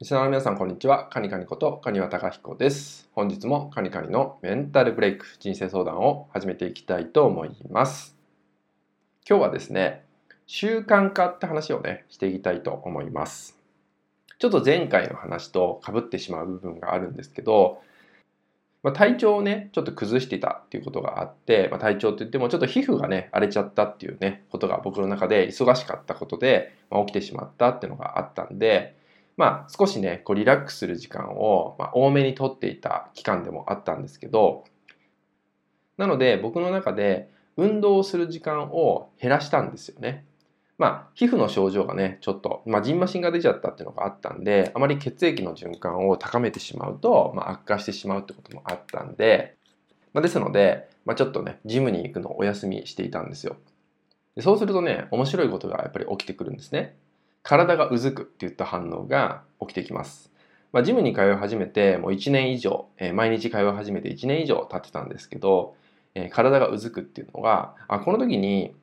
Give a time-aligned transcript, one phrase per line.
[0.00, 1.08] リスナーの皆さん、こんにちは。
[1.08, 3.08] カニカニこと、カニワタカヒコです。
[3.14, 8.16] 本日もカニカニのメンタルブレイク、人生相談を始めていきたいと思います。
[9.28, 10.04] 今日はですね、
[10.46, 13.58] 習慣化って話をね、していきたいと思います。
[14.38, 17.82] ちょっと前回の話と被ってしまう部分があるんですけど、
[18.84, 28.96] まあ、体調をね、ちょっと崩していたっていうことがあって、まあ、体調って言ってもちょっと皮膚がね、荒れちゃったっていうね、ことが僕の中で忙しかったことで、まあ、起きてしまったっていうのがあったんで、
[29.38, 34.64] まあ少しね、こうリラックスする時間を、ま多めにとっていた期間でもあったんですけど、
[35.96, 40.26] なので僕の中で運動をする時間を減らしたんですよね。
[40.76, 49.56] まあ、皮膚の症状がね、ちょっと、まあ、ジンマシンが出ちゃったっていうのがあったんで、あまり血液の循環を高めてしまうと、まあ、悪化してしまうってこともあったんで、
[50.12, 53.56] まあ、ですので、まあ、ちょっとね、ジムに行くのをお休みしていたんですよ。
[54.36, 56.96] でそうするとね、面白いことがやっぱり起きてくるんですね。
[57.42, 60.32] 体がうずくっていった反応が起きてきます。
[60.72, 65.74] まあ、ジムに通い始めてもう1年以上、えー、毎日通い始めて1年以上経ってたんですけど、
[66.14, 68.74] えー、体がうずくっていうのがあこの時に、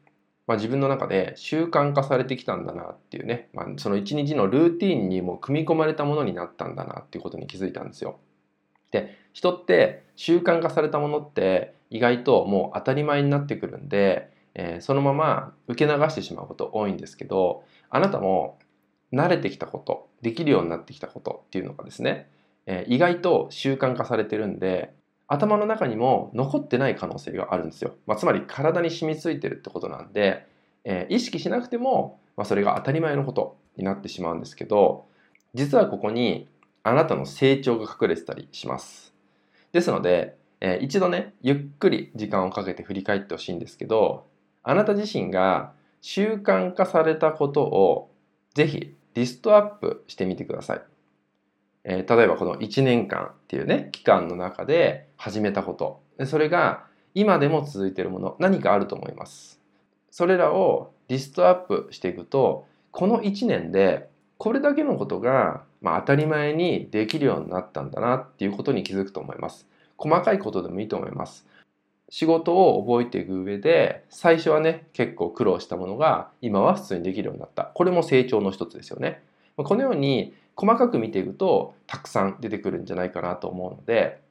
[0.47, 8.19] まあ、自分の中で習慣化されてきたんだなっていうね、まあ、その1日のルーティンにも組み込まれたものになったんだなっていうことに気づいたんですよ。
[8.91, 18.57] で人って習慣化されたものって意外ともう当たり前になってくるんでえー、そのまま受け流してしまうこと多いんですけどあなたも
[19.13, 22.29] 慣れてきたことできるようになってきたことっていうのがですね、
[22.65, 24.93] えー、意外と習慣化されてるんで
[25.27, 30.47] 頭の中にも残ってない可能性があるんですよ、まあ、つまり体に染みついてるってことなんで、
[30.83, 35.05] えー、意識しなくても、まあ、それが当たり前のことになってしまうんですけど
[35.53, 36.47] 実はここに
[36.83, 39.13] あなたの成長が隠れてたりします。
[39.71, 44.27] ですので、えー、一度ねゆっくり時間をかけて振り返ってほしいんですけど
[44.67, 48.11] あなた自身が習慣化されたことを
[48.55, 50.81] ぜひリストアップしてみてください。
[51.83, 59.61] えー、例えばこの1年間っていうね期間の中で始めたことそれが今でも続いているもの何かあると思います。
[60.09, 69.67] それらをリストアップしていくとこの1年でこれだけのことが、まあ、当たり前にできるようになったんだなっていうことに気づくと思います。
[69.97, 71.45] 細かいことでもいいと思います。
[72.15, 77.65] 仕事を覚えていく上で最初はね結構苦労したものが今は普通にできるようになった。
[77.65, 79.21] これも成長の一つですよね。
[79.57, 84.21] このように細かく見ていくとたくさん出てくるんじゃないかなと思うので、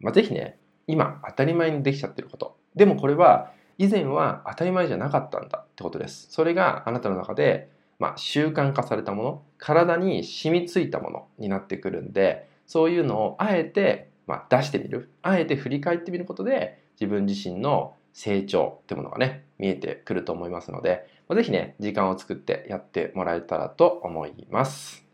[0.00, 2.56] まあ、ぜひね今当たり前にできちゃってること。
[2.74, 6.26] でもこれは以前は当たり前じゃなかったんだってことです。
[6.28, 15.10] それがあなたの中で、まあ、習慣化されたもの体に染みついたものになってくるんでそういうのをあえて、まあ、出してみる。
[15.22, 25.04] あえて振り返ってみることで自分自身の成長ってものがね見えてくると思いますので是非ね時間を作ってやってもらえたらと思います。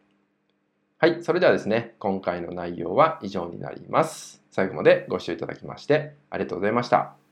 [0.98, 4.42] はいそれではですね今回の内容は以上になります。
[4.50, 7.27] 最後までご視聴いただきましてありがとうございました。